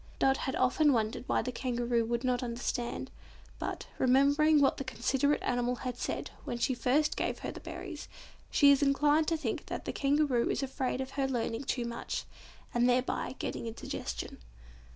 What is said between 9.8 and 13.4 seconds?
the Kangaroo is afraid of her learning too much, and thereby